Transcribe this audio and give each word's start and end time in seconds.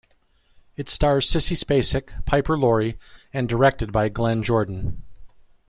It 0.77 0.89
stars 0.89 1.29
Sissy 1.29 1.55
Spacek, 1.55 2.25
Piper 2.25 2.57
Laurie 2.57 2.97
and 3.31 3.47
directed 3.47 3.91
by 3.91 4.09
Glenn 4.09 4.41
Jordan. 4.41 5.03